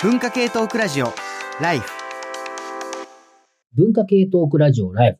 [0.00, 1.12] 文化系トークラジオ
[1.60, 1.90] ライフ
[3.74, 5.18] 文化系トークラジオライフ。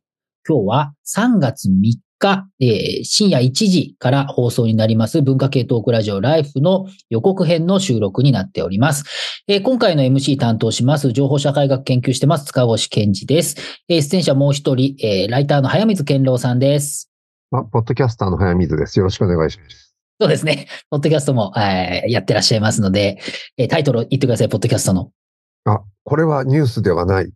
[0.49, 1.73] 今日は3月3
[2.21, 9.03] 日、えー深夜1時から放送になります文化系トークラジオライフの予告編の収録になっております。
[9.49, 13.57] えー今回の MC 担当します情報社会学研究してます塚越健二です。
[13.89, 17.11] えー出演者もう一人、えーライターの早水健郎さんです。
[17.51, 18.97] あ、ポッドキャスターの早水です。
[19.01, 19.88] よろしくお願いします。
[20.21, 20.67] そうですね。
[20.91, 23.19] ポッドキャストも、えーやってらっしゃいますので、
[23.57, 25.11] えータイトル言ってください、ポッドキャストの。
[25.65, 27.29] あ、これはニュースではないっ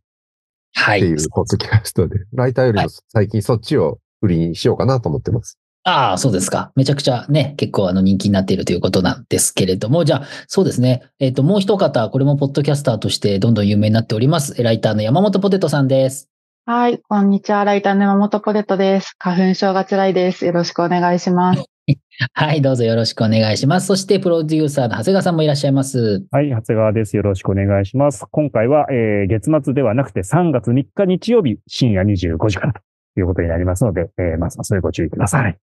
[0.74, 1.00] はい。
[1.00, 5.58] ていうポッドキャストで、ライターよりも最近そっちを売りにしようかなと思ってます。
[5.84, 6.70] ああ、そうですか。
[6.76, 11.02] めちゃくちゃね、結構あの人気になっているということなんですけれども、じゃあ、そうですね。
[11.18, 14.60] えっ、と、もう一方、これもポッドキャスターとしてどんどん有名になっております。
[14.62, 16.28] ライターの山本ポテトさんです。
[16.66, 17.64] はい、こんにちは。
[17.64, 19.14] ライターの山本ポテトです。
[19.18, 20.46] 花粉症が辛いです。
[20.46, 21.71] よろしくお願いします。
[22.34, 23.86] はい、どうぞよろしくお願いします。
[23.86, 26.24] そして、プロデューサーの長谷川さんもいらっしゃいます。
[26.30, 27.16] はい、長谷川です。
[27.16, 28.26] よろしくお願いします。
[28.30, 32.80] 今回は、えー月末ではなくて3月3日日曜日深夜25時からと
[33.16, 35.56] いうことになりますので、えーまずはそれご注意ください。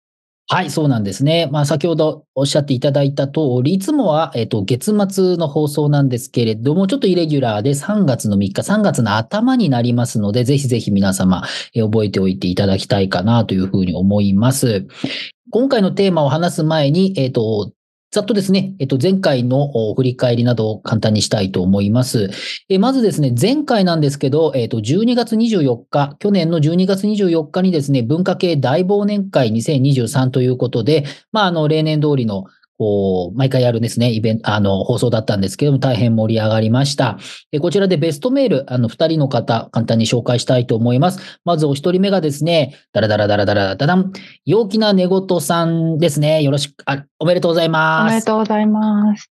[0.51, 1.47] はい、そうなんですね。
[1.51, 11.43] まあ、先ほどおっしゃっていただいた通り、いつもは、えっ、と、月末の放送なんですけれども、ちょっとイレギュラーで3月の3日、3月の頭になりますので、ぜひぜひ皆様、
[11.75, 14.87] えー覚えておいていただきたいかなというふうに思います。
[15.51, 17.71] 今回のテーマを話す前に、えっ、と、
[18.11, 22.29] ざっとですね、えっと、前回の振り返りなどを簡単にしたいと思います。
[22.67, 32.45] えまずですね、前回なんですけど、えっと、12月24日、去年の12月24日にですね、文化系大忘年会2023ということで、まあ、あの、例年通りの、
[32.79, 37.19] こう、毎回やるですね、イベント、あの、放送だったんですけども、大変盛り上がりました。
[37.51, 41.41] えこちらでベストメール、あの、二人の方、簡単に紹介したいと思います。
[41.43, 44.13] まずお一人目がですね、ダラダラダラダラダダン、
[44.45, 46.41] 陽気な寝言さんですね。
[46.41, 48.13] よろしく、あ、おめでとうございおます。
[48.13, 49.29] めでとうございます。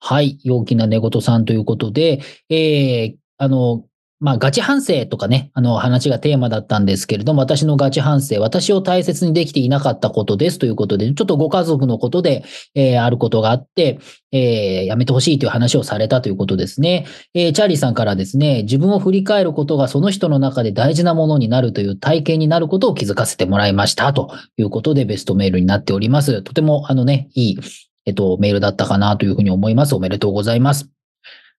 [0.00, 3.84] はい、陽気な寝言さんということで、えー、あの、
[4.20, 12.44] まあ、ガチ反省とかね、あの話がテーマだったんですけれども、私のガチ反省、私を大切にできていなかったことですということで、ちょっとご家族のことで、
[12.74, 13.98] えーあることがあって、
[14.30, 17.06] えーやめてほしいという話をされたということですね。
[17.32, 26.42] えーチャーリーさんからですね、自分を振り返ることがその人の中で大事なものになるという体験になることを気づかせてもらいましたということでベストメールになっております。
[26.42, 27.58] とてもあのね、いい
[28.06, 29.94] えっと、メールだったかなというふうに思います。
[29.94, 30.99] おめでとうございます。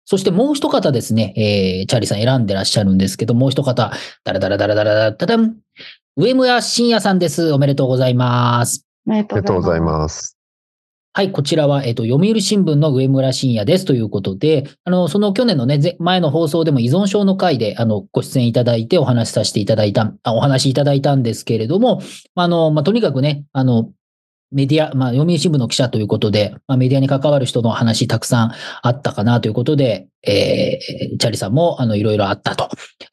[0.05, 3.91] そしてもう一方ですね、えー、チャーリーさん選んでらっしゃるんですけど、もう一方、
[4.23, 5.55] だらだらだらだらだらだん、
[6.15, 7.51] 上村信也さんです。
[7.51, 8.85] おめでとうございます。
[9.07, 9.83] おめでありがとうございす。
[9.83, 10.37] ます。
[11.13, 22.01] はい、こちらは、えっと、読売新聞の上村信也ですということで、あの、その去年のね、ぜ前の放送でも依存症の回で、あの、ご出演いただいてお話しさせていただいた、あお話しいただいたんですけれども、
[22.35, 23.89] あの、まあ、とにかくね、あの、
[24.51, 28.51] メディア、まあ、読売新聞の記者ということで、まあ、メディアに関わる人の話たくさん
[28.81, 32.69] あったかなということで、えー、チャリさんも、あの、いろいろあったと。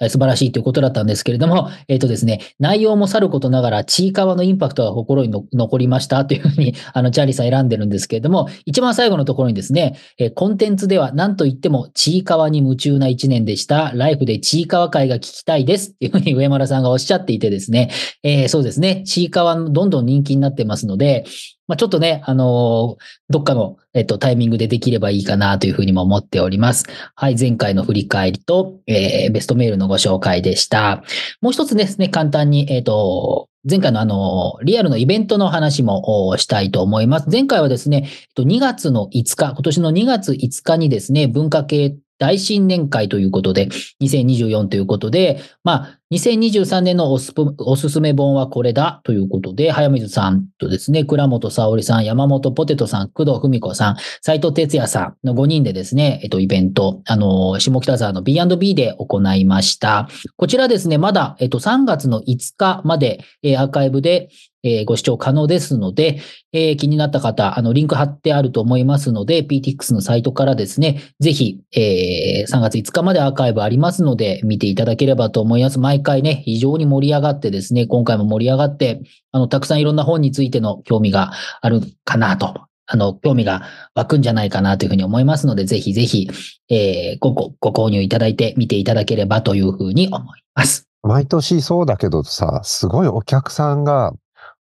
[0.09, 13.93] 素晴らしいということだったんですけれども、えっ、とですね、内容もさることながら、ちいかわのインパクトが心に残りましたというふうに、あの、チャリさん選んでるんですけれども、一番最後のところにですね、えーコンテンツでは何と言っても、ちいかわに夢中な一年でした。
[13.95, 15.91] ライフでちいかわ会が聞きたいです。
[15.91, 17.91] っていうふうに上村さんがおっしゃっていてですね、
[18.23, 21.25] えーそうですね、ちいかわどんどん人気になってますので、
[21.67, 26.85] まあ、ちょっとね、あのーどっかの、えっと、タイミングでできればいいかなというふうにも思っております。
[27.15, 31.05] はい、前回の振り返りと、えーベストメールのご紹介でした。
[31.41, 37.29] もう一つですね、簡単に、えっ、と、前回のあの、リアルのイベントの話もしたいと思います。
[37.29, 43.69] 前回はですね、2月の5日、今年の2月5日にですね、文化系大新年会ということで、
[44.03, 60.09] 2024ということで、まあ、2023年のおすすめ本はこれだということで、早水さんとですね、倉本沙織さん、山本ポテトさん、工藤文子さん、斉藤哲也さんの5人でですね、えっと、イベント、あの、下北沢の B&B で行いました。
[60.37, 64.31] こちらですね、まだ、えっと、3月の5日まで、アーカイブで、
[64.63, 66.21] えーご視聴可能ですので、
[66.53, 75.79] えー気になった方、あの、リンク貼ってあると思いますので、PTX のサイトからですね、ぜひ、えー3月5日までアーカイブありますので、見ていただければと思います。
[75.79, 79.01] 毎回ね、非常に盛り上がってですね、今回も盛り上がって、
[79.33, 83.63] あの、たくさんいろんな本についての興味があるかなと、あの、興味が
[83.95, 86.29] 湧くんじゃないかなというふうに思いますので、ぜひぜひ、
[86.71, 90.89] えーごご、ご購入いただいて見ていただければというふうに思います。
[91.03, 94.15] 毎年そうだけどさ、すごいお客さんが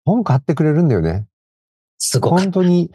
[0.06, 1.26] 本買ってくれるんだよね。
[1.98, 2.40] すごく。
[2.40, 2.92] 本当に、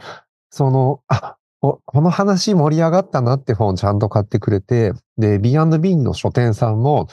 [0.51, 7.09] その、あ、おこの話盛り上がったなって本ちゃんと買ってくれて、で、B&B の書店さんも、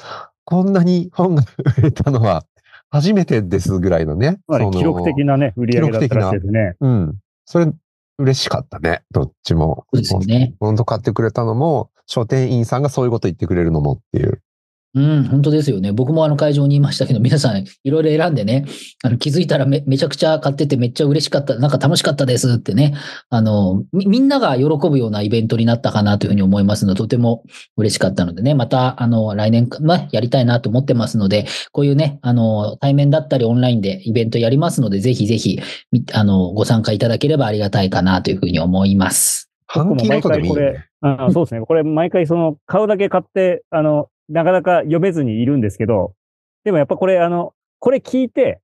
[0.46, 1.44] こんなに本が
[1.78, 2.46] 売れたのは
[2.90, 4.40] 初めてですぐらいのね。
[4.50, 6.76] その記録的なね、売り上げだったらしいですね。
[6.80, 7.18] うん。
[7.46, 7.72] それ、
[8.20, 9.04] 嬉しかったね。
[9.12, 9.86] どっちも。
[9.94, 10.56] そうですよね。
[10.60, 14.42] 本当買ってくれたのも、書店員さんがそういうこと言ってくれるのもっていう。
[14.94, 15.92] うん、本当ですよね。
[15.92, 18.66] 僕もあの会場にいましたけど、皆さんいろいろ選んでね、
[19.04, 22.96] あの気づいたらめめちゃくちゃ買っててめっちゃ嬉しかった、なんか楽しかったですってね、
[23.30, 27.44] あの、みみんなが喜ぶようなイベントになったかなというふうに思いますので、とても
[27.76, 35.60] 嬉しかったのでね、また、あの、来年か、ね、やりたいなと思ってますので、こういうね、あの、対面だったりオンラインでイベントやりますので、ぜひぜひ、
[35.92, 39.50] みあの、ご参加いただければありがたいかなというふうに思います。
[39.68, 40.56] 半期ごとでも。
[41.02, 41.62] あそうですね。
[41.62, 46.14] これ毎回その、買うだけ買って、あの、なかなか読めずにいるんですけど、
[46.64, 48.60] でもやっぱこれ、あの、これ聞いて、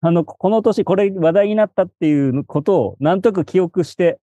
[0.00, 4.18] あの、この年これ話題になったっていうことをなんとなく記憶して、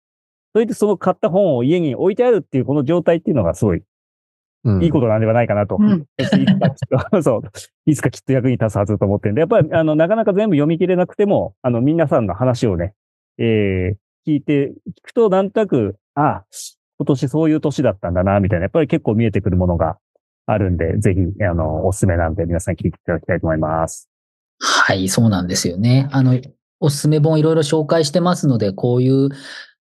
[0.54, 3.82] それでその買った本を家に置いてあるっていうこの状態っていうのがすごい
[4.66, 4.84] うん。
[4.84, 5.78] いいことなんではないかなと。
[5.80, 6.06] うん。
[6.18, 7.42] いつかきっと、 そう、
[7.86, 12.94] いつかきっと役に立つはずと思ってるんで、やっぱり、あの、なかなか全部読み切れなくても、あの、皆さんの話をね、
[13.38, 16.44] えー、聞いて、聞くとなんとなく、あ、
[16.98, 19.98] 今年そういう年だったんだな、みたいな、やっぱり結構見えてくるものが
[20.46, 24.10] あるんで、ぜひ、あの、おすすめなんで、皆さん聞いていただきたいと思います。
[24.60, 26.10] はい、そうなんですよね。
[26.12, 26.40] あの、
[26.80, 29.30] おすすめ本いろいろ紹介してますので、こういう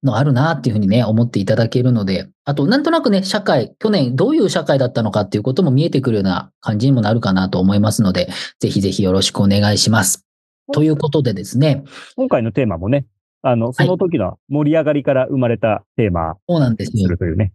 [0.03, 10.25] のあるなっていうふうにね、思っていただけるので、あと、なんとなくね、社会、去年どういう社会だったのかっていうことも見えてくるような感じにもなるかなと思いますので、ぜひぜひよろしくお願いします。
[10.73, 11.83] ということでですね、
[12.15, 13.05] 今回のテーマもね、
[13.43, 17.17] あの、その時の盛り上がりから生まれたテーマそうなんですよにする。
[17.17, 17.53] というね。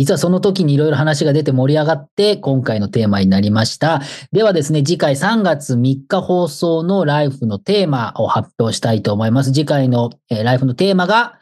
[0.00, 4.00] 実はその時にいろいろ話が出て盛り上がって、今回のテーマになりました。
[4.32, 9.52] ではですね、次回3月3日放送のライフのテーマを発表したいと思います。
[9.52, 11.38] 次回の、えライフのテーマが、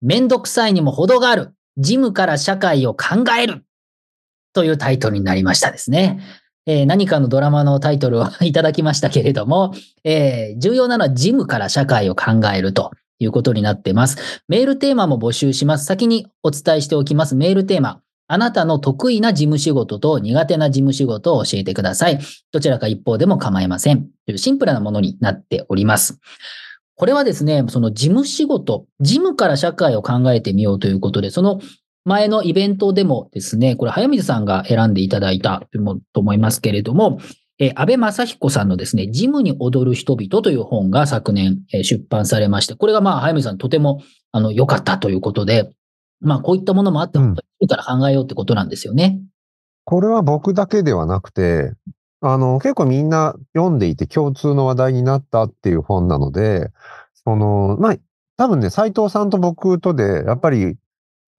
[0.00, 1.54] めんどくさいにも程がある。
[1.76, 3.64] ジムから社会を考える。
[4.52, 6.20] というタイトルになりましたですね。
[6.66, 9.74] えー何かのドラマのタイトルを いただきましたけれども、
[10.04, 14.42] えー重要なのはジムから社会を考えるということになってます。
[14.48, 15.84] メールテーマも募集します。
[15.84, 17.34] 先にお伝えしておきます。
[17.34, 18.00] メールテーマ。
[18.30, 22.18] あなたの得意な事務仕事と苦手な事務仕事を教えてください。
[22.52, 24.06] どちらか一方でも構いません。
[24.26, 26.20] というシンプルなものになっております。
[26.94, 31.60] これはですね、その事務仕事、事務から社会を考えてみようということで、その
[32.04, 35.62] 前のイベントでもですね、これ早水さんが選んでいただいた
[36.12, 37.20] と思いますけれども、
[37.58, 44.02] えー安倍正彦さんのですね、ジムに踊る人々という本が昨年、えー出版されまして、これがまあ、早水さんとても
[44.32, 45.70] あの良かったということで、
[46.20, 49.20] まあ、こういったものもあって、うん本当にジムから考えようってことなんですよね。
[49.84, 51.72] これは僕だけではなくて、
[52.20, 56.70] あの、結構みんな読んでいて共通の話題になったっていう本なので、
[57.24, 57.96] その、まあ、
[58.36, 60.76] 多分ね、斉藤さんと僕とで、やっぱり、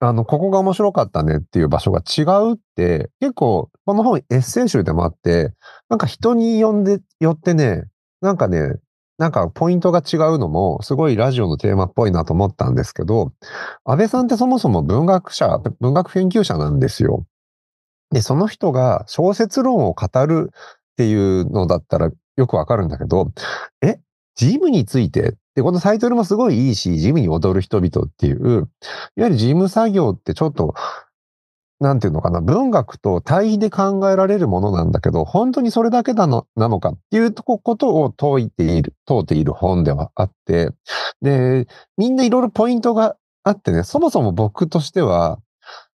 [0.02, 5.54] あの、ここが面白かったねっていう場所が違うって、結構、この本エッセン集でもあって、
[5.90, 7.84] なんか人に呼んで、よってね、
[8.22, 8.76] なんかね、
[9.18, 13.34] なんかポイントが違うのも、すごいラジオのテーマっぽいなと思ったんですけど、
[13.84, 17.26] 安倍さんってそもそも文学者、文学研究者なんですよ。
[18.12, 23.32] で、その人が小説論を語るっていうのだったらよくわかるんだけど、
[23.82, 24.00] え、
[24.36, 28.70] ジムについてで、このタイトルもすごいいいし、ジムに踊る人々っていう、
[29.18, 30.74] いわゆる事務作業ってちょっと、
[31.82, 40.70] なんていうのかな、文学と対比で考えられるものなんだけど、本当にそれだけなのなのかっていうことを問いている、問うている本ではあって、
[41.22, 41.68] で、
[41.98, 45.40] みんないろいろポイントがあってね、そもそも僕としては、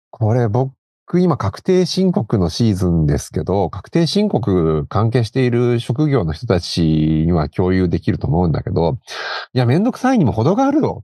[0.09, 0.73] これ僕
[1.19, 8.97] 今確定申告のシーズンですけど、確定申告関係している職業の人たちには共有できると思うんだけど、
[9.53, 11.03] いや、めんどくさいにも程があるよ。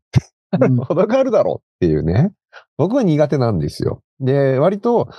[0.60, 2.32] うん程があるだろうっていうね。
[2.78, 4.02] 僕は苦手なんですよ。
[4.20, 5.10] で、割と、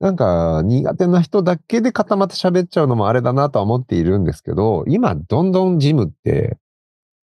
[0.00, 6.56] なんか苦手な人だけで固まって喋っちゃうのもあれだなとは思っているんですけど、今どんどんジムって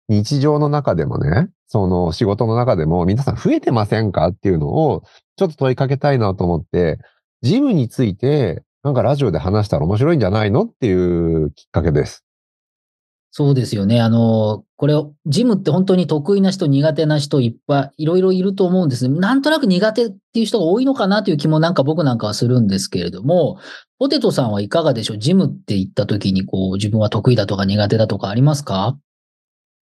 [0.08, 5.02] 日常の中でもね、その仕事の中でも皆さん増えてませんかっていうのを
[5.37, 6.99] ちょっと問いかけたいなと思って、
[7.42, 12.25] ジムについてなんかラジオで話したら面白いんじゃないのっていうきっかけです。
[13.37, 14.00] そうですよね。
[14.00, 14.94] あの、これ、
[15.26, 19.18] ジムって本当に得意な人、苦手な人いっぱい、いろいろいると思うんですね。
[19.18, 23.58] なんとなく苦手っていう人が多いのかなという気もなんか僕なんかはするんですけれども、
[23.99, 25.18] ポテトさんはいかがでしょう？
[25.18, 28.96] ジムって言った時に、こう、自分は得意だとか苦手だとかありますか？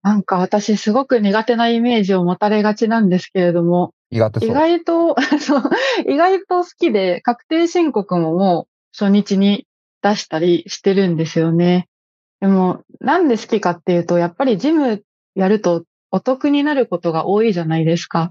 [0.06, 4.54] なんか私すごく苦手なイメージを持たれがちなんですけれども、意苦手そう。
[4.54, 5.16] 外と、
[6.08, 9.66] 意外と好きで、確定申告ももう初日に
[10.02, 11.88] 出したりしてるんですよね。
[12.40, 15.02] でも、なんで好きかっていうと、やっぱりジム
[15.34, 15.82] やると
[16.12, 18.30] お得になることが多いじゃないですか。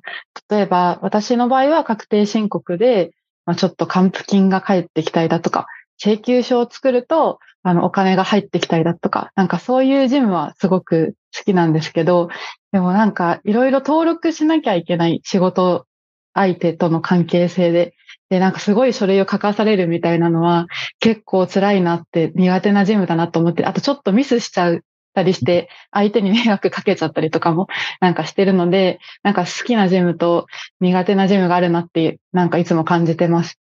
[0.50, 3.12] 例えば、私の場合は確定申告で、
[3.46, 5.68] まあ、ちょっと還付金が返ってきたりだとか、
[6.02, 12.30] 請求書を作ると、あの、お金が入ってきたりだとか、なんかそういうジムはすごく好きなんですけど、
[12.72, 15.86] でもなんか、いろいろ登録しなきゃいけない仕事
[16.34, 17.96] 相手との関係性で、
[18.30, 20.68] で、なんかすごい書類を書かされるみたいなのは
[21.00, 24.80] 結構辛いなって苦手なジムだなと思って、あとちょっとミスしちゃっ
[25.14, 27.68] たりして、相手に迷惑かけちゃったりとかも
[28.02, 30.48] なんかしてるので、なんか好きなジムと
[30.80, 33.60] 苦手なジムがあるなって、なんかいつも感じてます。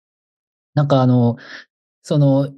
[0.74, 1.36] なんかあの、
[2.02, 2.52] その、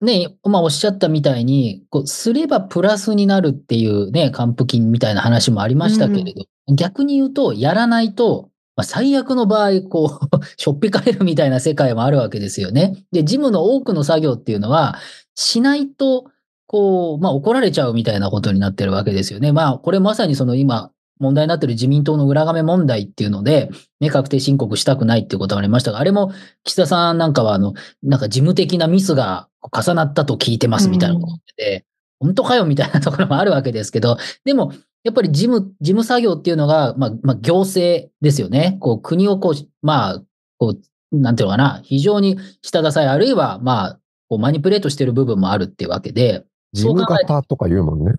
[0.00, 13.04] ね、まあおっしゃったみたいに、こう、すればプラスになるっていうね、還付金みたいな話もありましたけれど、逆に言うと、やらないと、まあ、最悪の場合、こう、 しょっぴかれるみたいな世界もあるわけですよね。
[13.12, 14.96] で、ジムの多くの作業っていうのは、
[15.34, 16.24] しないと、
[16.66, 19.52] こう、まあ怒られちゃうみたいなことになってるわけですよね。
[19.52, 26.32] まあ、これまさにその今、問題になってる自民党の裏金問題っていうので、ね、確定申告したくないっていうことがありましたが、あれも
[26.64, 31.84] 岸田さんなんかは、あの、なんか事務的なミスが重なったと聞いてますみたいなこと言ってて、
[32.18, 34.72] 本当かよみたいなところもあるわけですけど、でも、
[35.04, 38.76] やっぱり事務、事務作業っていうのが、まあ、まあ、行政ですよね。
[38.80, 40.22] こう、国をこう、まあ、
[40.58, 40.74] こ
[41.12, 48.14] う、なんていうのかな、非常に下支え、あるいは、まあ、こう、マニプレートしてる部分もあるっていうわけで、事務方とか言うもんね。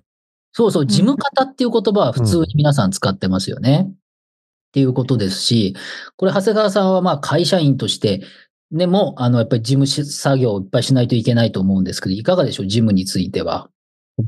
[0.53, 3.87] そうそう、事務方っていう言葉は普通に皆さん使ってますよね。
[3.89, 3.93] っ
[4.73, 5.75] ていうことですし、
[6.15, 8.21] これ、長谷川さんはまあ会社員として、
[8.71, 13.69] でも、あの、やっぱり事務作業をいっぱいしないといけないと思うんですけど、いかがでしょう、事務については。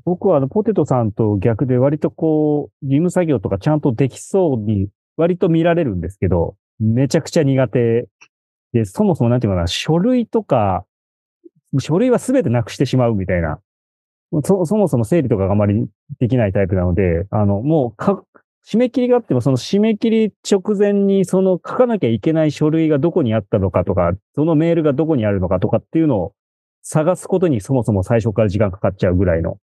[0.06, 8.08] 僕はあの、ポテトさんと逆で割とこう、事務作業とかちゃんとできそうに割と見られるんですけど、めちゃくちゃ苦手
[8.74, 10.86] で、そもそもなんていうのかな、書類とか、
[11.80, 13.60] 書類はすべてなくしてしまうみたいな。
[14.44, 15.88] そ、そもそも整理とかがあまり
[16.20, 18.24] できないタイプなので、あの、もうか、
[18.66, 26.34] 締め切りがあっても、その締め切り直前に、その書かなきゃいけない書類がどこにあったのかとか、そのメールがどこにあるのかとかっていうのを
[26.82, 29.58] 探すことにそもそも最初から時間かかっちゃうぐらいの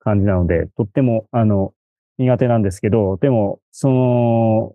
[0.00, 1.72] 感じなので、とっても、あの、
[2.18, 4.74] 苦手なんですけど、でも、その、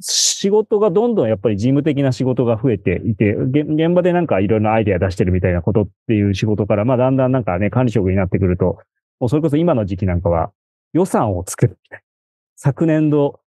[0.00, 8.78] 仕事がどんどんやっぱり事務的な仕事が増えていて、現場でなんかいろいろなアイデア出してるみたいなことっていう仕事から、まあだんだんなんかね、管理職になってくると、
[9.20, 10.50] もうそれこそ今の時期なんかは
[10.92, 12.02] 予算を作るみたいな。
[12.56, 13.40] 昨年度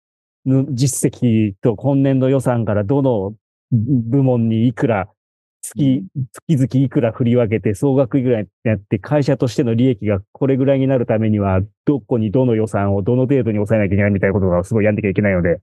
[0.46, 3.34] の実績と今年度予算からどの
[3.72, 5.10] 部門にいくら
[5.62, 6.06] 月、
[6.48, 15.60] 月々いくら振り分けて総額いくらになって会社としての利益がこれぐらいになるためにはどこにどの予算をどの程度に抑えなきゃいけないみたいなことがすごいやんなきゃいけないので、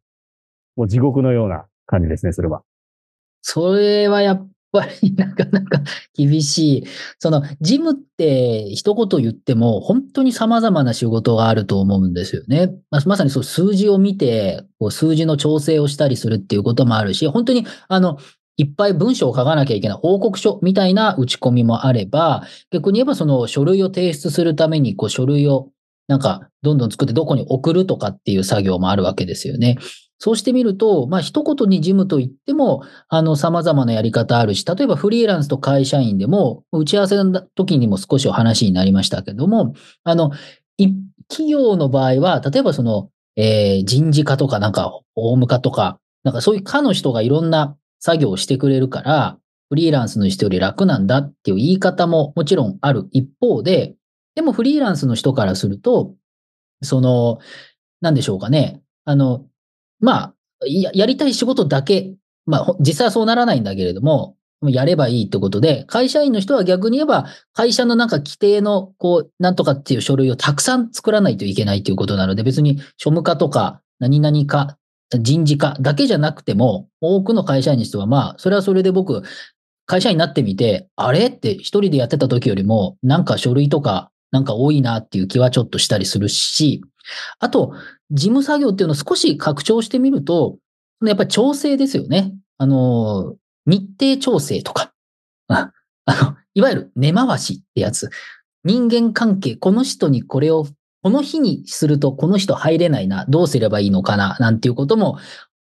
[0.76, 2.62] もう地獄のような感じですね、それは。
[3.43, 5.81] それはやっぱりなかなか
[6.14, 6.85] 厳しい。
[7.19, 12.69] その、ジムって一言言っても本当に様々な仕事があると思うんですよね。
[12.90, 18.19] まあまさにそう数字を見て、こう数字の調整をしたりするっていうこともあるし、本当にあの、
[18.57, 25.71] いっぱい文章を書かなきゃいけない報告書みたいな打ち込みもあれば、逆に言えばその書類を提出するためにこう書類を
[26.07, 29.76] なんかどんどん作ってどこに送るとかっていう作業もあるわけですよね。
[30.25, 40.31] そうしてみると、まあ、一言に事務と言っても、あの、様々なやり方あるし、例えばフリーランスと会社員でも、打ち合わせの時にも少しお話になりましたけども、あの、
[41.28, 49.37] 企業の場合は、例えばその、えー、人事課とかなんか、法務課とか、なんかそういう課の人がいろんな作業をしてくれるから、
[49.69, 53.95] フリーランスの人より楽なんだっていう言い方ももちろんある一方で、
[54.37, 56.14] でもフリーランスの人からすると、
[56.83, 57.40] その、
[58.00, 58.81] なんでしょうかね。
[59.04, 59.45] あの、
[60.04, 60.34] まあ
[60.66, 62.14] や、やりたい仕事だけ、
[62.46, 74.78] まあ、実際はそうならないんだけれども、やればいいってことで、会社員の人は逆に言えば、会社のなんか規定の、こう、なんとかっていう書類をたくさん作らないといけないということなので、別に庶務課とか、何々課、
[75.11, 79.23] 人事課だけじゃなくても、多くの会社員にしては、まあ、それはそれで僕、
[79.87, 81.26] 会社員になってみて、あれ？
[81.26, 86.82] って一人でやってた時よりも、なんか書類とか、なんか多いなっていう気はちょっとしたりするし、
[87.38, 87.75] あと、
[88.14, 90.56] 事務作業っていうのを少し拡張してみると、
[91.04, 92.33] やっぱり調整ですよね。
[92.56, 93.35] あの、
[93.66, 94.92] 日程調整とか、
[95.49, 95.73] あ
[96.06, 98.09] の、いわゆる根回しってやつ。
[98.64, 100.66] 人間関係、この人にこれを、
[101.02, 105.18] この日にするとこの人入れないな、どうすればいいのかな、なんていうことも、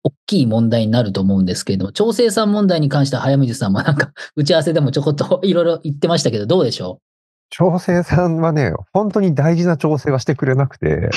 [0.05, 7.12] 大きい問題になると思うんですけれども、調整さん問題に関しては早水さんもなんか、打ち合わせでもちょこっといろいろ言ってましたけど、どうでしょう？
[7.53, 11.11] 調整さんはね、本当に大事な調整はしてくれなくて、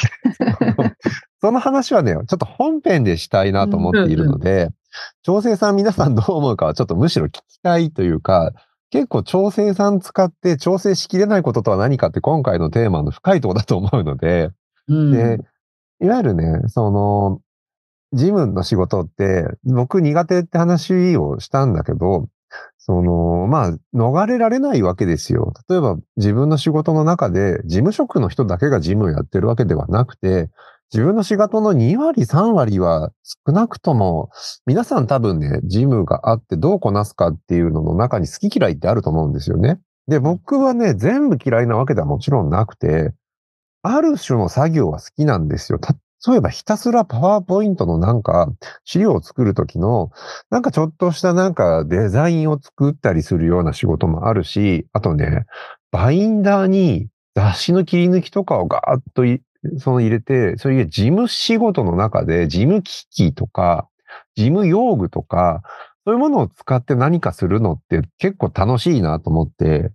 [1.39, 4.69] その話はね、ちょっと本編でしたいなと思っているので、
[5.23, 8.51] 調整さん皆さんどう思うかはちょっとむしろ聞きたいというか、
[8.89, 14.49] 結構調整さん使って調整しきれないこととは何かって今回のテーマの深いところだと思うので、
[14.89, 15.39] うん、で、
[16.01, 17.39] いわゆるね、その、
[18.11, 22.27] 事務の仕事って僕苦手って話をしたんだけど、
[22.87, 25.53] その、まあ、逃れられないわけですよ。
[25.67, 30.51] 例えば自分の仕事の中で事務職の人だけが事務をやってるわけではなくて、
[30.93, 34.29] 自分の仕事の2割、3割は少なくとも、
[34.67, 39.79] 皆さん多分ね、ジムがあってどうこなすかっていうのの中に好き嫌いってあると思うんですよね。
[40.07, 43.15] で、僕はね、全部嫌いなわけではもちろんなくて、
[43.81, 45.79] ある種の作業は好きなんですよ。
[46.27, 48.47] 例えばひたすらパワーポイントのなんか
[48.83, 50.11] 資料を作るときの、
[50.49, 55.45] なんかちょっとしたなんかデザインを作ったりするような仕事もあるし、あとね、
[55.91, 59.23] バインダーに雑誌の切り抜きとかをガーッと
[59.79, 63.87] その入れて、そういう事務仕事の中で事務機器とか、
[64.35, 65.61] 事務用具とか、
[66.05, 69.91] そういうものを使って何かするのって結構楽しいなと思って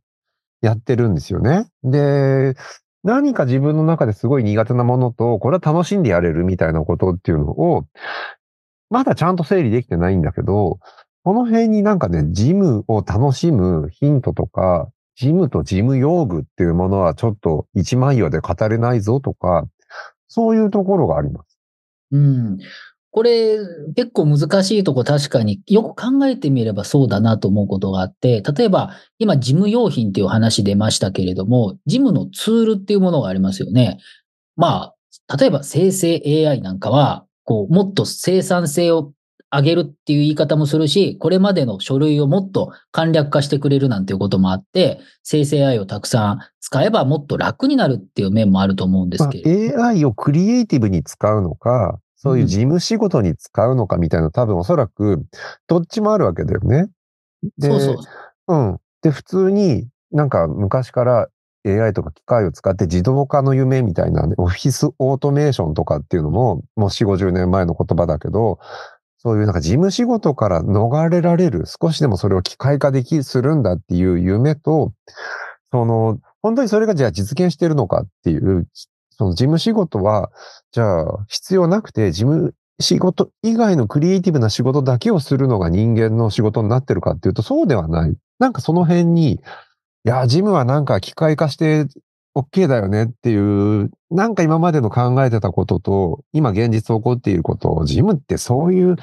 [0.60, 1.66] やってるんですよね。
[1.84, 2.54] で、
[3.02, 7.84] 何か自分の中ですごい苦手なものと、これは楽しんでやれるみたいなことっていうのを、
[8.90, 10.78] まだちゃんと整理できてないんだけど、
[11.22, 19.66] この辺になんかね、ジムを楽しむヒントとか、ジムとジム用具っていうものはちょっと一枚岩で語れないぞとか、
[20.28, 21.58] そういうところがあります。
[22.12, 22.58] うん。
[23.12, 23.58] これ、
[23.96, 33.98] 結構難しいとこ確かによく考えてみればそうだなと思うことがあって、例えば今事務用品っていう話出ましたけれども、事務のツールっていうものがありますよね。
[34.56, 34.92] ま
[35.28, 39.12] あ、例えば生成 AI なんかは、こう、もっと生産性を
[39.52, 49.76] 上げるっていう言い方もするし、これまでの書類をもっと簡略化してくれるなんていうこともあって、生成 AI をたくさん使えばもっと楽になるっていう面もあると思うんですけど。
[49.76, 55.24] まあ、AI をクリエイティブに使うのか、そういう事務仕事に使うのかみたいな、多分おそらく、
[55.66, 56.88] どっちもあるわけだよね。
[57.56, 57.96] で、そうそう。
[58.48, 58.78] うん。
[59.00, 61.28] で、普通になんか昔から
[61.66, 68.58] AI とか機械を使って自動化の夢みたいな、ね、オフィスオートメーションとかっていうのも、もう4、50年前の言葉だけど、
[69.16, 74.92] そういうなんか事務仕事から逃れられる、少しでもそれを機械化でき、するんだっていう夢と、
[75.72, 78.66] その、本当にそれがじゃあ実現してるのかっていう
[79.20, 80.30] その事務仕事は、
[80.72, 88.16] じゃあ必要なくて、事務仕事以外のクリエイティブな仕事だけをするのが人間の仕事になってるかっていうと、そうではない。
[88.38, 89.38] なんかその辺に、い
[90.04, 91.84] や、ジムはなんか機械化して
[92.34, 98.96] OK だよねっていう、なんか今までの考えてたことと、今現実起こっていることを、ジムってそういう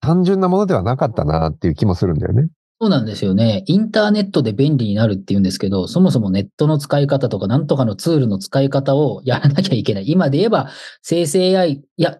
[0.00, 2.48] 単純なものではなかったなっていう気もするんだよね。
[2.80, 3.64] そうなんですよね。
[3.66, 10.04] インターネットで便利になるって言うんですけど、そもそもネットの使い方とか、なんとかのツールの使い方をやらなきゃいけない。
[10.08, 10.70] 今で言えば、
[11.02, 12.18] 生成 AI、いや、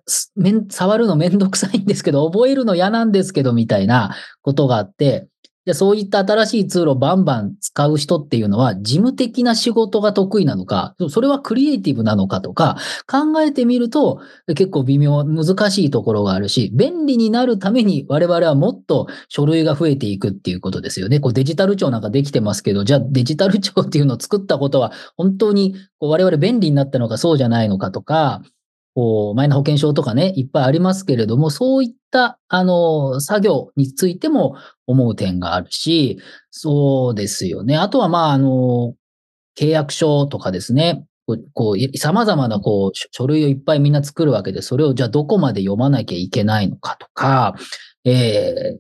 [0.69, 5.29] 触るのめんどくさいんですけど、覚えるの嫌なんですけど、みたいなことがあって、
[5.69, 21.21] で、そういった新しいツールをバンバン使う人っていうのは、事務的な仕事が得意なのか、それはクリエイティブなのかとか、考えてみると、結構微妙、難しいところがあるし、便利になるために我々はもっと書類が増えていくっていうことですよね。
[21.21, 28.41] こうデジタル庁なんかできてますけど、じゃあデジタル庁っていうのを作ったことは、本当にこう我々便利になったのかそうじゃないのかとか、
[28.99, 34.57] こう、マイナ保険証とかね、いっぱいありますけれども、そういった、あの、作業についても
[34.89, 36.19] 思う点があるし、
[36.51, 37.77] そうですよね。
[37.77, 38.97] あとは、まあ、あの、
[39.57, 41.05] 契約書とかですね、
[41.55, 47.55] こう、様々な、こう、書類をいっぱいみんな作るわけで、それをじゃあどこまで読まなきゃいけないのかとか、
[48.05, 48.79] えー、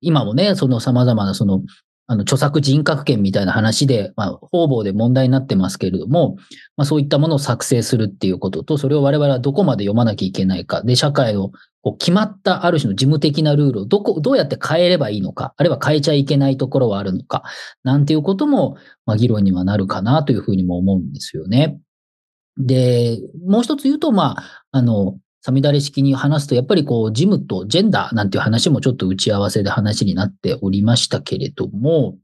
[0.00, 1.60] 今もね、その様々な、その、
[2.10, 6.36] あの、著作人格権みたいな話で、まあ、方々で問題になってますけれども、
[6.76, 11.50] まあ、そういったものを作成するっていうことと、それを我々はどこまで読まなきゃいけないか、で、社会の
[11.82, 17.42] こう決まったある種の事務的なルールをどこ、どうやって変えればいいのか、あるいは変えちゃいけないところはあるのか、
[17.84, 21.78] なんていうことも、まあ、議論にはなるかなというふうにも思うんですよね。
[22.56, 32.16] で、もう一つ言うと、まあ、あの、サミダレ式に話すと、やっぱりこう、ジムとジェンダーなんていう話もちょっと打ち合わせで話になっておりましたけれども、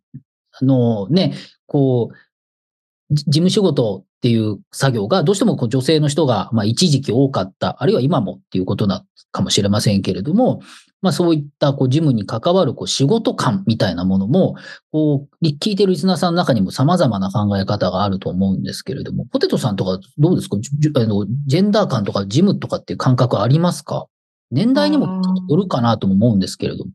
[0.60, 1.34] あのね、
[1.66, 10.62] こう、事務仕事っていう作業がどうしてもこう女性の人が、まあ、一時期多かった、あるいは今もっていうことなかもしれませんけれども、
[11.02, 14.56] まあ、そういったこう事務に関わるこう仕事感みたいなものも、
[14.92, 20.56] こう聞いてるリスナーさんの中にも様々な考え方があると思うんですけれども、ポテトさんとかどうですか？
[20.58, 24.06] ジェンダー感とか事務とかっていう感覚ありますか？
[24.50, 26.92] 年代にもよるかなとも思うんですけれども。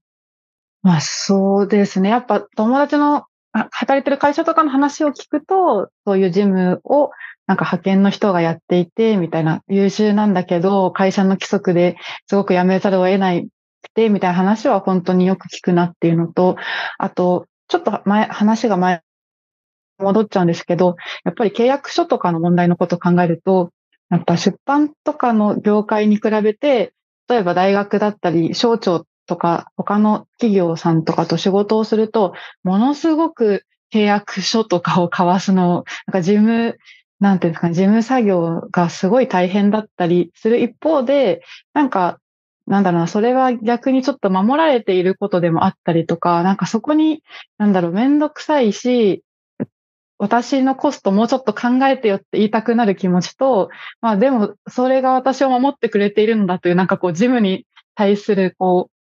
[0.81, 2.09] まあそうですね。
[2.09, 7.11] やっぱ友達の働いてる会社とかの話を聞くと、そういう事務を
[7.47, 13.47] なんか派遣の人がやっていて、みたいな優秀なんだけど、会社の規則ですごく辞めざるを得ない
[13.81, 16.57] くて、みたいな話は本当によく聞くなっていうのと、
[16.97, 19.01] あと、ちょっと前、話が前、
[19.97, 23.71] 戻っちゃうんですけど、やっぱり契約書とかの問題のことを考えると、
[24.09, 26.93] やっぱ出版とかの業界に比べて、
[27.27, 33.63] 例えば大学だったり、省庁とか、他の企業さんとかと仕事をすると、ものすごく
[33.93, 36.77] 契約書とかを交わすの、なんか事務
[37.19, 42.19] なんていうんですかね、事務作業がすごい大変だったりする一方で、なんか、
[42.65, 47.23] なんだろうな、それは逆にちょっと守られていることでもあったりとか、なんかそこに、
[47.57, 49.23] なんだろう、めんどくさいし、
[50.17, 53.69] 私のコストもうちょっと考えてよって言いたくなる気持ちと、
[54.01, 57.65] まあでも、それが私を守ってくれているんだという、なんかこう、ジムに
[57.95, 58.98] 対する、こう、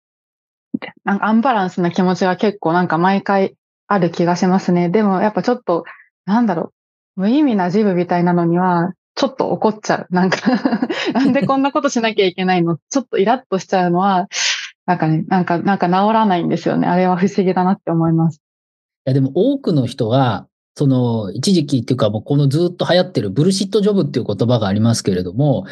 [1.04, 3.54] なんかアンバランスな気持ちが結構なんか毎回
[3.86, 4.88] ある気がしますね。
[4.88, 5.84] でもやっぱちょっと、
[6.24, 6.72] なんだろ
[7.16, 10.14] う、無意味なジムみたいなのには、ちょっと怒っちゃう。
[10.14, 10.38] なんか
[11.14, 12.78] なんでこんなことしなきゃいけないの？
[12.90, 14.28] ちょっとイラッとしちゃうのは、
[14.86, 16.86] なんかね、なんか、なんか治らないんですよね。
[16.86, 18.36] あれは不思議だなって思います。
[18.36, 18.40] い
[19.06, 25.64] や、でも多くの人が、その、一時期っていうか、もうこのずっと流行ってるブルシットジョブっていう言葉がありますけれども、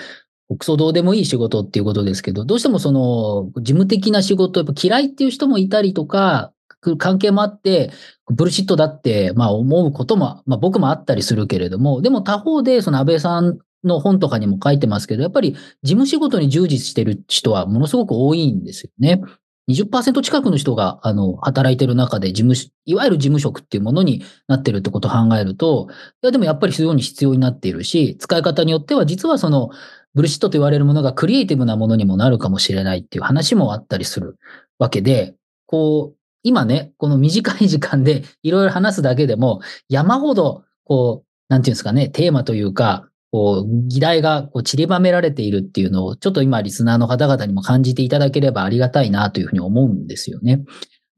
[0.59, 6.53] クソどうでもいい仕事っていうことですけど、どうしてもその、事務的な仕事、やっぱ嫌いっていう人もいたりとか、
[6.99, 7.91] 関係もあって、
[8.31, 19.23] ブルシットだって、まあ思うことも、まあ僕もあったりするけれども、でも他方で、その安倍さんの本とかにも書いてますけど、やっぱり事務仕事に従事してる人はものすごく多いんですよね。
[19.67, 22.55] 20%近くの人が、あの、働いてる中で事務、
[22.85, 25.89] いわゆる事務職っていうものになってるってことを考えると、
[26.23, 29.71] いや、でもやっぱり非常に必要になっているし、使い方によっては実はその、
[30.15, 34.39] ブルシットと言われるものがクリエイティブなものにもなるかもしれないっていう話もあったりする
[34.79, 35.35] わけで、
[35.67, 50.65] こう、今ね、この短い時間で いろいろ話すだけでも、山ほど、こう、なんていうんですかね、テーマというか、こう、議題がこう散りばめられているっていうのを、ちょっと今、リスナーの方々にも感じていただければありがたいなというふうに思うんですよね。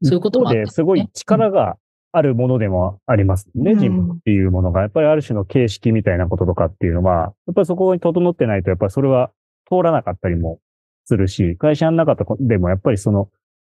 [0.03, 1.77] そういうこともあって、ね、すごい力が
[2.11, 4.81] あるものでもありますね、ジムっていうものが。
[4.81, 9.31] やっぱりある種の形式みたいなこととかっていうのは、やっぱりそこに整ってないと、やっぱりそれは
[9.69, 10.59] 通らなかったりも
[11.05, 13.29] するし、会社の中でもやっぱりその、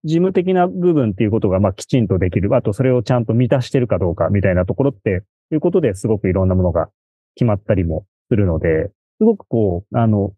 [0.04, 2.54] 事務的な部分っていうことが、まあ、きちんとできる。
[2.56, 5.22] あと、それをちゃんと満たしてるかどうかみたいなところって、
[5.54, 6.88] いうことですごくいろんなものが
[7.34, 10.32] 決まったりもするので、すごくこう、あの、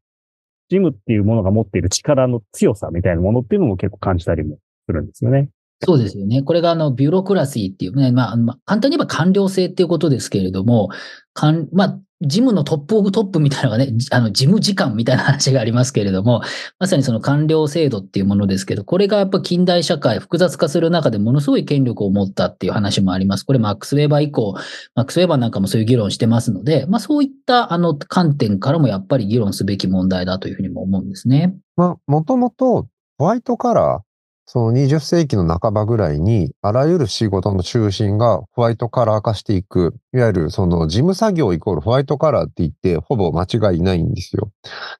[0.69, 5.51] ジムっていうものが持っている力の強さみたいなものっていうのも結構感じたりもするんですよね。
[5.83, 6.43] そうですよね。
[6.43, 10.91] これがあの、 bureaucracy っていうね、まあ、まあ、簡単に言えば官僚制っていうことですけれども、
[11.35, 16.43] かん、まあ、事務の top of top みたいなのがね、あの、事務次官みたいな話がありますけれども、
[16.79, 23.45] まさにその官僚制度っていうものですけど、これがやっぱ近代社会複雑化する中でものすごい権力を持ったっていう話もあります。
[23.45, 24.55] これマックス・ウェーバー以降、
[24.95, 31.55] マックス・ウェーバーなんかもそういう議論してますので、まあそういったあの観点からもやっぱり議論すべき問題だというふうにも思うんですね。
[31.77, 32.87] まあ、もともと
[33.19, 34.14] ホワイトカラー、
[34.47, 39.95] その20世紀の半ばぐらいに、あらゆる仕事の中心がホワイトカラー化していく。
[40.13, 44.51] いわゆるその事務作業イコールホワイトカラーって言って、ほぼ間違いないんですよ。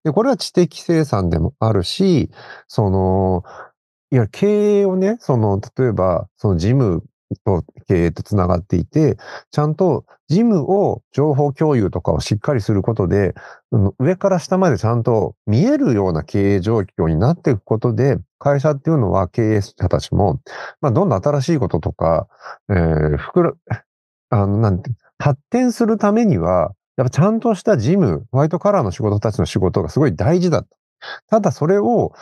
[0.03, 2.31] で、これは知的生産でもあるし、
[2.69, 3.43] その、
[4.11, 7.03] いや、経営をね、その、例えば、その事務
[7.45, 9.17] と経営とつながっていて、
[9.51, 13.35] ちゃんと事務を情報共有とかをしっかりすることで、
[13.99, 20.41] 上から下までちゃんと見えるような経営状況になっていくことで、会社っていうのは経営者たちも、
[20.81, 22.29] まあ、どんどん新しいこととか、
[22.69, 23.53] えー、ふくら、
[24.31, 30.69] あの、なんて、発展するためには、やっぱちゃんとした事務、ホワイトカラーの仕事たちの仕事がすごい大事だと。
[31.29, 32.13] ただそれを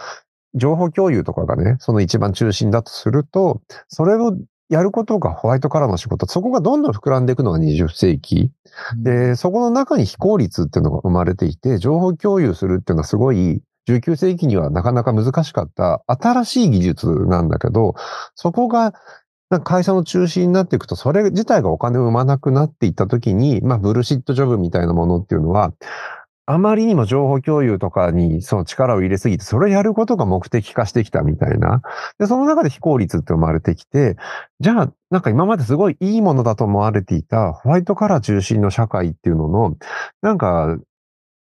[0.54, 4.36] 情報共有とかがね、その一番中心だとすると、それを
[4.72, 8.50] やることがホワイトカラーの仕事、そこがどんどん膨らんでいくのが20世紀。
[8.96, 17.96] で、そこの中に非効率っていうのが生まれていて、情報共有するっていうのはすごい、19世紀にはなかなか難しかった新しい技術なんだけど、
[18.34, 18.94] そこが
[19.60, 25.74] 会社の中心になっていくと、それ自体がお金を生まなくなっていったときに、まあ、ブルシットジョブみたいなものっていうのは、
[26.46, 31.82] あまりにも情報共有とかにその力を入れすぎて、それをやることが目的化してきたみたいな。
[32.18, 34.16] で、その中で非効率って生まれてきて、
[34.58, 39.76] じゃあ、なんか今まですごいいいものだと思われていたホワイトカラー中心の社会っていうのの、
[40.20, 40.78] なんか、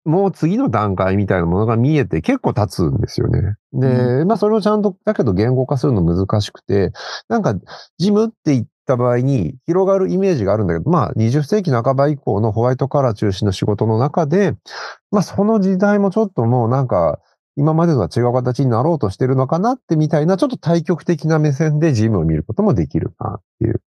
[0.05, 3.55] もう次の段階みたいなものが見えて結構経つんですよね。
[3.73, 6.91] で、うん、まあそれをちゃんと、だけど言語化するの難しくて、
[7.27, 7.55] なんか、
[7.97, 14.53] ジムって言った場合に広がるイメージがあるんだけど、まあ20世紀半ば以降のホワイトカラー中心の仕事の中で、
[15.11, 17.19] まあその時代もちょっともうなんか、
[17.57, 23.81] 今までとは違う形になろうとしてるのかなってみたいな、ちょっと対極的な目線でジムを見ることもできるなっていう。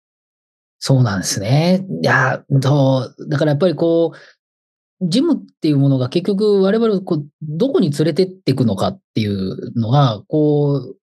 [0.79, 1.85] そうなんですね。
[2.03, 10.97] いや、そう、だからやっぱりこう、ジムっていうものが結局我々こうどこに連れてっていくのかっていうのが、こう、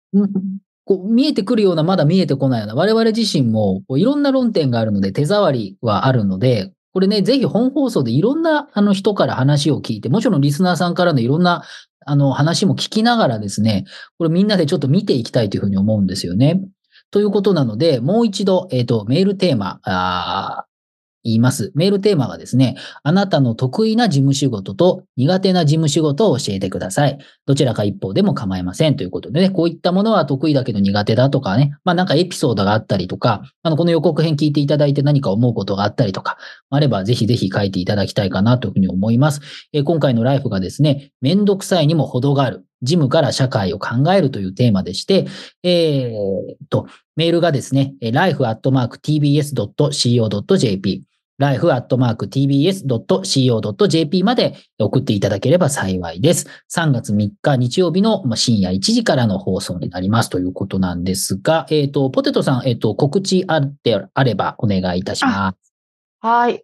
[0.91, 11.63] こう見えてくるような、まだ見えてこないような、我々自身もこういろんな論点があるので、手触りはあるので、これね、ぜひ本放送でいろんなあの人から話を聞いて、もちろんリスナーさんからのいろんな
[12.05, 13.85] あの話も聞きながらですね、
[14.17, 16.61] これみんなでちょっと見ていきたいというふうに思うんですよね。
[17.09, 19.79] ということなので、もう一度、えっ、ー、と、メールテーマ、
[21.23, 21.71] 言います。
[21.75, 27.17] メールテーマがですね、あなたの得意な事務仕事と苦手な事務仕事を教えてください。
[27.45, 36.37] どちらか一方でも構いませんということでね、こういったものは得意だけど苦手だとかね、まあなんかエピソードがあったりとか、あの、この予告編聞いていただいて何か思うことがあったりとか、
[36.69, 39.41] あればぜひぜひ書いていただきたいかなというふうに思います。
[39.73, 42.65] えー今回のライフがですね、めんどくさいにも程がある。
[42.81, 45.27] 事務から社会を考えるというテーマでして、
[45.63, 48.63] えーと、メールがですね、life.tbs.co.jp、
[51.37, 52.23] life.tbs.co.jp
[54.23, 56.47] まで送っていただければ幸いです。
[56.73, 65.73] 3月3日日曜日の深夜1時からの放送になりますということなんですが、えっ、と、ポテトさん、えっ、と、告知あってあればお願いいたします。
[66.19, 66.63] はい。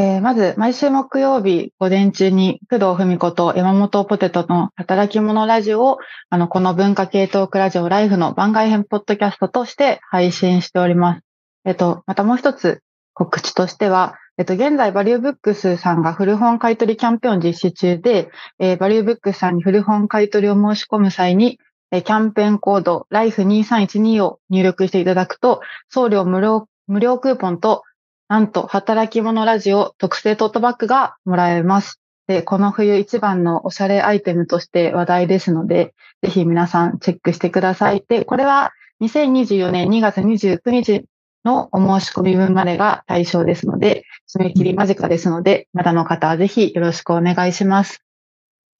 [0.00, 5.98] えーまず、毎週木曜日午前中に、工藤文子と山本ポテトの働き者ラジオを、
[6.30, 11.22] あの、この文化系トークラジオライフの番外編ポッドキャストとして配信しております。
[11.66, 12.80] えっと、またもう一つ
[13.12, 21.58] 告知としては、えっと、現在、バリューブックスさんが古本買取キャンペーンを実施中で、えバリューブックスさんに古本買取を申し込む際に、
[21.90, 25.60] えキャンペーンコード LIFE2312 を入力していただくと、
[25.90, 27.82] 送料無料、無料クーポンと
[28.30, 32.00] なんと、働き者ラジオ特製トートバッグがもらえます。
[32.28, 38.04] で、この冬一番のおしゃれアイテムとして話題ですので、ぜひ皆さんチェックしてください。
[38.06, 38.70] で、これは
[39.02, 41.06] 2024年2月29日
[41.44, 48.04] のお申し込み分までが対象ですので、締め切り間近ですので、まだの方はぜひよろしくお願いします。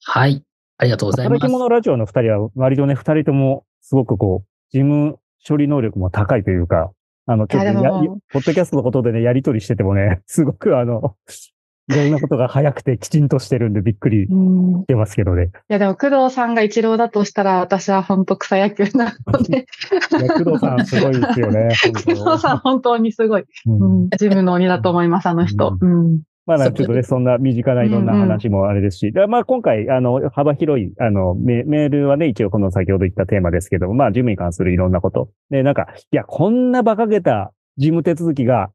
[0.04, 0.44] はい。
[0.78, 1.38] ありがとうございます。
[1.38, 6.92] 働き者ラジオの二人は割とね、二人ともすごくこう、事務処理能力も高いというか、
[7.26, 11.16] あの、ちょっとやいやでもポッドキャストのことでね、やりとりしててもね、 すごくあの、
[11.88, 15.44] いろんなことが早くてきちんとしてるんでびっくりしうんてますけどね。
[15.44, 19.66] いや、でも工藤さんが一郎だとしたら、私は本当草野球なので、
[20.20, 21.68] いや工藤さんすごいですよね。
[21.92, 25.76] 工藤さん本当にすごい、うんうん、ジムの鬼だと思います、あの人。
[25.80, 26.20] うん。
[26.46, 35.31] まあなんかちょっとね、そんな身近ないろんな話もあれですし、でまあ今回、あの、幅広い、あのメ、メールはね、一応この先ほど言ったテーマですけども、まあ事務に関するいろんなこと。
[35.50, 38.70] で、なんか、いや、こんな馬鹿げた事務手続きが、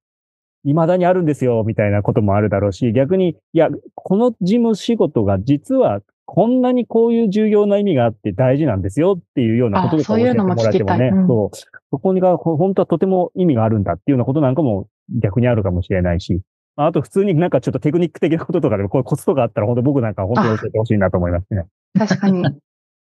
[0.63, 11.57] 未だにあるんですよ、みたいなこともあるだろうし、逆に、いや、この事務仕事が実は、こんなにこういう重要な意味があって大事なんですよっていうようなことあそういうのも教えてもらってもね、そう、
[11.91, 14.87] そこにがほ本当はとても意味があるんだっていうようなことなんかも
[15.21, 16.41] 逆にあるかもしれないし、
[16.77, 21.65] あと普通になんかちょっとテクニック的なこととかでも、こういうコツとかあったら本当僕なんか本当に教えてほしいなと思いますね。
[21.97, 22.43] 確かに。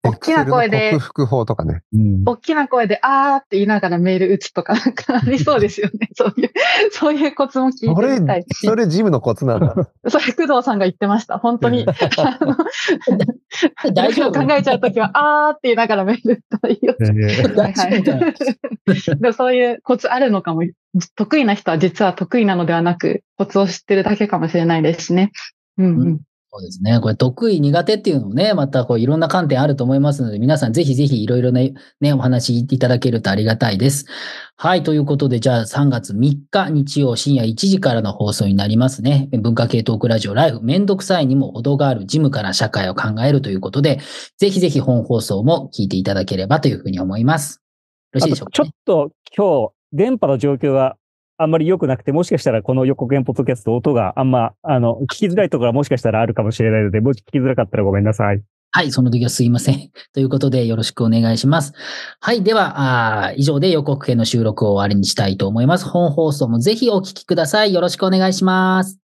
[0.05, 1.81] 大きな声で克服法とかね。
[1.93, 2.23] うん。
[2.25, 6.09] 大きな声で、あーって言いながらメール打つとか、なんかありそうですよね。
[6.13, 6.51] そういう、
[6.91, 9.73] そういうコツも聞いそれてみたい。、それジムのコツなんだ。
[10.09, 11.37] それ、工藤さんが言ってました。
[11.37, 11.85] 本当に。
[11.87, 16.95] あの大丈夫考えちゃうときは、あーって言いながらメール打ったらいいよ。
[17.55, 20.63] 大丈夫そういうコツあるのかも。
[21.15, 25.31] 得意な人は実は得意なのではなく、コツを知ってるだけかもしれないですしね。
[25.77, 26.21] うんうん。
[26.55, 26.99] そうですね。
[26.99, 34.05] これ得意苦手っていうのもね、またこういろんな観点あると思いますので、皆さんぜひぜひいろいろね、ね、お話いただけるとありがたいです。
[34.55, 34.83] はい。
[34.83, 39.29] ということで、じゃあ3月3日日曜深夜1時からの放送になりますね。
[39.31, 43.99] 文化系トークラジオライフ、めんどくさいにも程があるジムから社会を考えるということで、
[44.37, 47.63] ぜひぜひ本放送も聞いていただければというふうに思います。
[48.13, 50.97] よろしいでしょうか、ちょっと今日、電波の状況が
[51.37, 58.41] あんまり良くなくて、もしかしたらこの予告編ポッドキャスト音があんま、あの、聞きづらいところはもしかしたらあるかもしれないので、もし聞きづらかったらごめんなさい。
[58.71, 59.91] はい、その時はすいません。
[60.13, 61.73] ということで、よろしくお願いします。
[62.19, 65.85] はい、では、あ以上で予告編の収録を終わりにしたいと思います。
[65.87, 67.73] 本放送もぜひお聞きください。
[67.73, 69.02] よろしくお願いします。